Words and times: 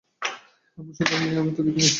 এমন 0.77 0.91
সুন্দর 0.97 1.17
মেয়ে 1.21 1.39
আমি 1.41 1.51
তো 1.57 1.61
দেখি 1.67 1.79
নাই। 1.79 1.89